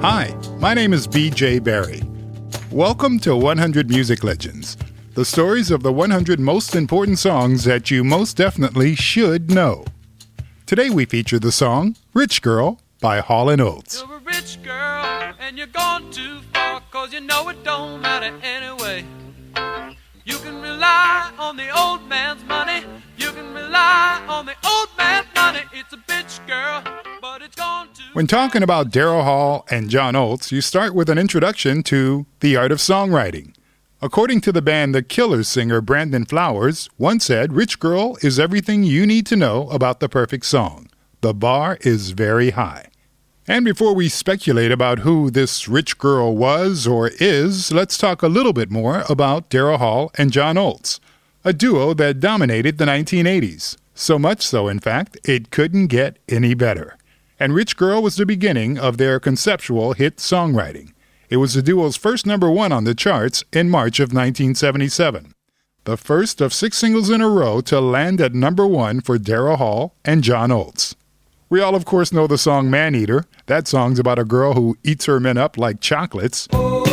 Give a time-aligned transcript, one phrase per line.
[0.00, 2.04] Hi, my name is BJ Barry.
[2.70, 4.76] Welcome to 100 Music Legends,
[5.14, 9.84] the stories of the 100 most important songs that you most definitely should know.
[10.66, 14.04] Today we feature the song Rich Girl by Hall & Oates.
[14.06, 18.32] You're a rich girl and you're gone too far cause you know it don't matter
[18.44, 19.04] anyway.
[20.24, 22.84] You can rely on the old man's money.
[23.16, 25.62] You can rely on the old man's money.
[25.72, 26.84] It's a bitch girl,
[28.18, 32.56] When talking about Daryl Hall and John Oates, you start with an introduction to the
[32.56, 33.54] art of songwriting.
[34.02, 38.82] According to the band The Killers singer Brandon Flowers, once said, Rich Girl is everything
[38.82, 40.88] you need to know about the perfect song.
[41.20, 42.88] The bar is very high.
[43.46, 48.26] And before we speculate about who this rich girl was or is, let's talk a
[48.26, 50.98] little bit more about Daryl Hall and John Oates,
[51.44, 53.76] a duo that dominated the 1980s.
[53.94, 56.97] So much so, in fact, it couldn't get any better.
[57.40, 60.92] And Rich Girl was the beginning of their conceptual hit songwriting.
[61.30, 65.34] It was the duo's first number one on the charts in March of 1977.
[65.84, 69.56] The first of six singles in a row to land at number one for Daryl
[69.56, 70.96] Hall and John Oates.
[71.48, 73.24] We all, of course, know the song Man Eater.
[73.46, 76.46] That song's about a girl who eats her men up like chocolates.
[76.52, 76.84] Oh,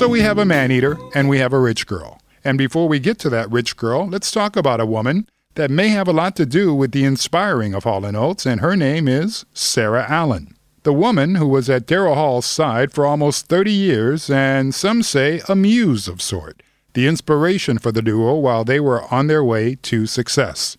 [0.00, 2.22] So we have a man eater and we have a rich girl.
[2.42, 5.88] And before we get to that rich girl, let's talk about a woman that may
[5.88, 9.06] have a lot to do with the inspiring of Hall & Oates, and her name
[9.06, 10.56] is Sara Allen.
[10.84, 15.42] The woman who was at Daryl Hall's side for almost 30 years, and some say
[15.50, 16.62] a muse of sort,
[16.94, 20.78] the inspiration for the duo while they were on their way to success.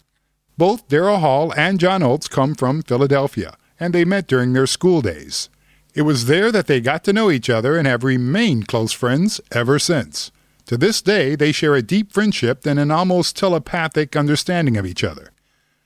[0.58, 5.04] Both Daryl Hall and John Oates come from Philadelphia, and they met during their school
[5.04, 5.48] days.
[5.94, 9.42] It was there that they got to know each other and have remained close friends
[9.52, 10.32] ever since.
[10.68, 15.04] To this day, they share a deep friendship and an almost telepathic understanding of each
[15.04, 15.32] other.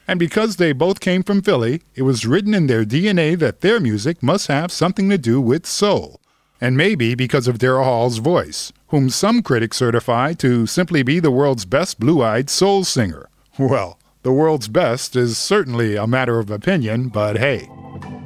[0.08, 3.80] And because they both came from Philly, it was written in their DNA that their
[3.80, 6.22] music must have something to do with soul.
[6.62, 11.32] And maybe because of Daryl Hall's voice, whom some critics certify to simply be the
[11.32, 13.28] world's best blue eyed soul singer.
[13.58, 17.68] Well, the world's best is certainly a matter of opinion, but hey.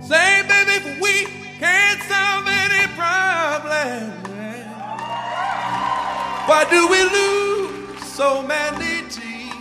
[0.01, 1.27] Say, baby, if we
[1.59, 4.11] can't solve any problem,
[6.47, 9.59] why do we lose so many tears?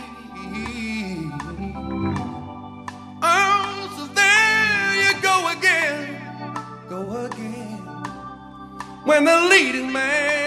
[3.22, 5.98] Oh, so there you go again,
[6.88, 7.78] go again.
[9.04, 10.37] When the leading man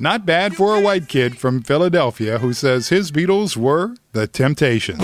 [0.00, 5.02] Not bad for a white kid from Philadelphia who says his Beatles were the Temptations.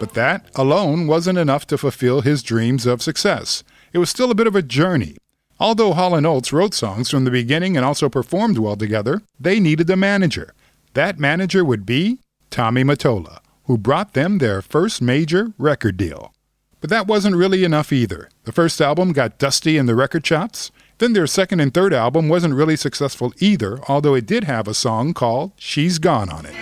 [0.00, 3.62] But that alone wasn't enough to fulfill his dreams of success.
[3.92, 5.16] It was still a bit of a journey.
[5.60, 9.60] Although Hall & Oates wrote songs from the beginning and also performed well together, they
[9.60, 10.52] needed a manager.
[10.94, 12.18] That manager would be
[12.50, 16.34] Tommy Mottola, who brought them their first major record deal.
[16.80, 18.30] But that wasn't really enough either.
[18.44, 20.70] The first album got dusty in the record shops.
[20.98, 24.74] Then their second and third album wasn't really successful either, although it did have a
[24.74, 26.54] song called She's Gone on it.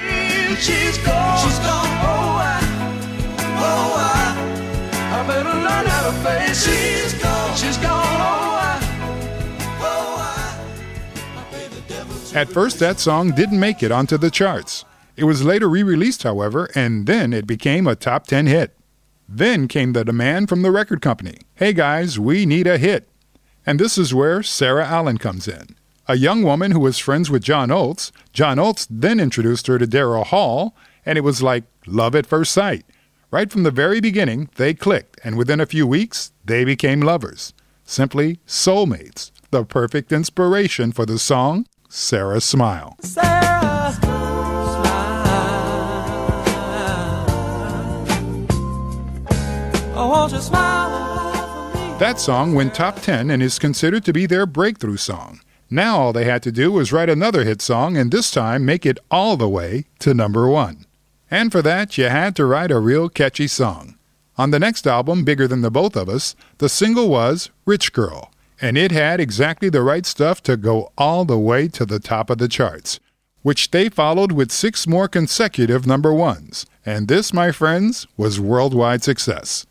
[0.60, 1.38] She's gone.
[1.38, 1.86] She's gone.
[2.02, 2.60] Oh, I,
[3.58, 6.64] oh, I, I better learn how to face.
[6.66, 7.56] She's gone.
[7.56, 8.20] She's gone.
[8.20, 8.58] Oh,
[9.80, 10.64] oh I,
[11.36, 14.84] oh, I, I the devil's At first, that song didn't make it onto the charts.
[15.16, 18.77] It was later re released, however, and then it became a top 10 hit.
[19.28, 23.08] Then came the demand from the record company hey guys, we need a hit.
[23.66, 25.76] And this is where Sara Allen comes in.
[26.06, 29.86] A young woman who was friends with John Oates, John Oates then introduced her to
[29.86, 32.86] Daryl Hall, and it was like love at first sight.
[33.30, 37.52] Right from the very beginning, they clicked, and within a few weeks, they became lovers.
[37.84, 42.96] Simply soulmates, the perfect inspiration for the song Sara Smile.
[43.00, 43.37] Sara,
[51.98, 55.40] That song went top 10 and is considered to be their breakthrough song.
[55.68, 58.86] Now all they had to do was write another hit song and this time make
[58.86, 60.86] it all the way to number one.
[61.30, 63.98] And for that, you had to write a real catchy song.
[64.36, 68.32] On the next album, Bigger Than the Both of Us, the single was Rich Girl,
[68.60, 72.30] and it had exactly the right stuff to go all the way to the top
[72.30, 73.00] of the charts,
[73.42, 76.64] which they followed with six more consecutive number ones.
[76.86, 79.66] And this, my friends, was worldwide success.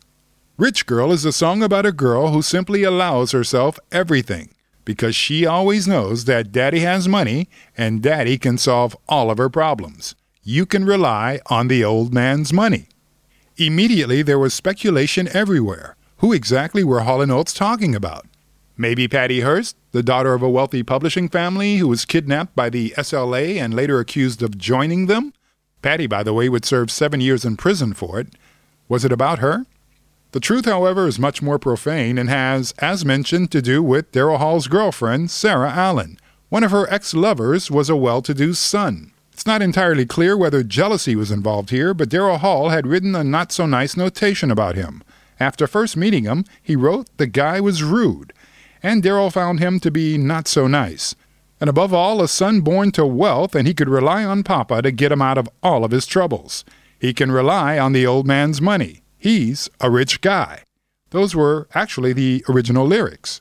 [0.58, 4.50] Rich Girl is a song about a girl who simply allows herself everything
[4.84, 9.48] because she always knows that daddy has money and daddy can solve all of her
[9.48, 10.16] problems.
[10.42, 12.88] You can rely on the old man's money.
[13.56, 15.94] Immediately, there was speculation everywhere.
[16.16, 18.26] Who exactly were Hall & Oates talking about?
[18.76, 22.94] Maybe Patty Hearst, the daughter of a wealthy publishing family who was kidnapped by the
[22.98, 25.32] SLA and later accused of joining them?
[25.82, 28.34] Patty, by the way, would serve seven years in prison for it.
[28.88, 29.64] Was it about her?
[30.32, 34.38] The truth, however, is much more profane and has, as mentioned, to do with Daryl
[34.38, 36.18] Hall's girlfriend, Sara Allen.
[36.50, 39.12] One of her ex lovers was a well to do son.
[39.32, 43.24] It's not entirely clear whether jealousy was involved here, but Daryl Hall had written a
[43.24, 45.02] not so nice notation about him.
[45.40, 48.32] After first meeting him, he wrote the guy was rude,
[48.82, 51.14] and Daryl found him to be not so nice.
[51.60, 54.90] And above all, a son born to wealth, and he could rely on Papa to
[54.90, 56.64] get him out of all of his troubles.
[56.98, 59.02] He can rely on the old man's money.
[59.18, 60.62] He's a rich guy.
[61.10, 63.40] Those were actually the original lyrics.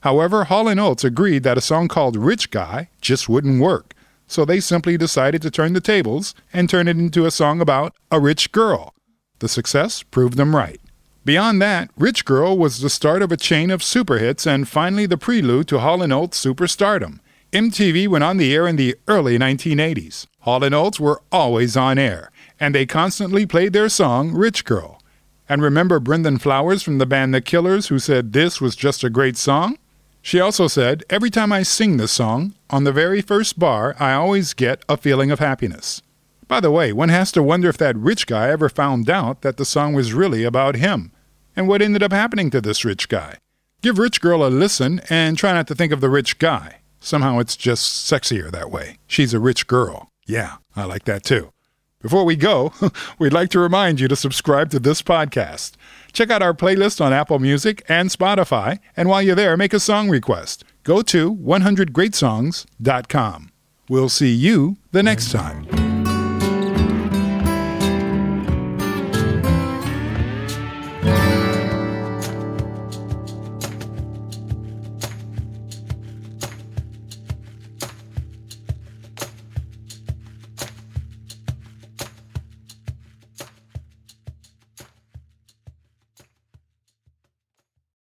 [0.00, 3.92] However, Hall & Oates agreed that a song called Rich Guy just wouldn't work,
[4.28, 7.94] so they simply decided to turn the tables and turn it into a song about
[8.10, 8.94] a rich girl.
[9.40, 10.80] The success proved them right.
[11.24, 15.06] Beyond that, Rich Girl was the start of a chain of super hits and finally
[15.06, 17.18] the prelude to Hall & Oates' superstardom.
[17.52, 20.26] MTV went on the air in the early 1980s.
[20.42, 22.30] Hall & Oates were always on air,
[22.60, 24.95] and they constantly played their song Rich Girl.
[25.48, 29.10] And remember Brandon Flowers from the band The Killers who said this was just a
[29.10, 29.78] great song?
[30.20, 34.12] She also said, Every time I sing this song, on the very first bar, I
[34.14, 36.02] always get a feeling of happiness.
[36.48, 39.56] By the way, one has to wonder if that rich guy ever found out that
[39.56, 41.12] the song was really about him.
[41.54, 43.38] And what ended up happening to this rich guy?
[43.82, 46.78] Give Rich Girl a listen and try not to think of the rich guy.
[46.98, 48.98] Somehow it's just sexier that way.
[49.06, 50.08] She's a rich girl.
[50.26, 51.50] Yeah, I like that too.
[52.06, 52.72] Before we go,
[53.18, 55.72] we'd like to remind you to subscribe to this podcast.
[56.12, 59.80] Check out our playlist on Apple Music and Spotify, and while you're there, make a
[59.80, 60.62] song request.
[60.84, 63.50] Go to 100greatsongs.com.
[63.88, 65.66] We'll see you the next time.